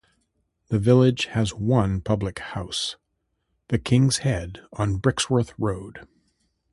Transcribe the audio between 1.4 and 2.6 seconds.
one public